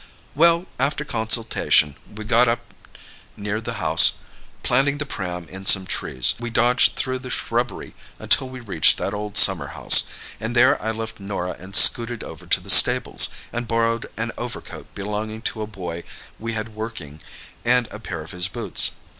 [0.33, 2.73] "Well, after consultation we got up
[3.37, 4.13] near the house,
[4.63, 6.33] planting the pram in some trees.
[6.39, 10.05] We dodged through the shrubbery until we reached that old summer house,
[10.39, 14.87] and there I left Norah and scooted over to the stables, and borrowed an overcoat
[14.95, 16.03] belonging to a boy
[16.39, 17.21] we had working
[17.63, 18.93] and a pair of his boots.